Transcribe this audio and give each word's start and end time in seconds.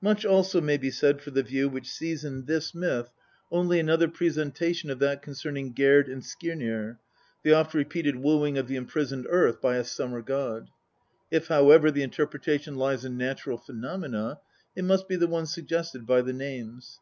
Much 0.00 0.24
also 0.24 0.60
may 0.60 0.76
be 0.76 0.88
said 0.88 1.20
for 1.20 1.32
the 1.32 1.42
view 1.42 1.68
which 1.68 1.90
sees 1.90 2.24
in 2.24 2.44
this 2.44 2.76
myth 2.76 3.10
only 3.50 3.78
XLIV 3.78 3.78
THE 3.78 3.78
POETIC 3.78 3.80
EDDA. 3.80 3.80
another 4.04 4.08
presentation 4.14 4.90
of 4.90 4.98
that 5.00 5.20
concerning 5.20 5.74
Gerd 5.74 6.08
and 6.08 6.22
Skirnir, 6.24 6.98
the 7.42 7.54
oft 7.54 7.74
repeated 7.74 8.14
wooing 8.14 8.56
of 8.56 8.68
the 8.68 8.76
imprisoned 8.76 9.26
earth 9.28 9.60
by 9.60 9.74
a 9.74 9.82
summer 9.82 10.22
god. 10.22 10.68
If, 11.32 11.48
how 11.48 11.70
ever, 11.72 11.90
the 11.90 12.04
interpretation 12.04 12.76
lies 12.76 13.04
in 13.04 13.16
natural 13.16 13.58
phenomena, 13.58 14.38
it 14.76 14.84
must 14.84 15.08
be 15.08 15.16
the 15.16 15.26
one 15.26 15.46
suggested 15.46 16.06
by 16.06 16.20
the 16.22 16.32
names. 16.32 17.00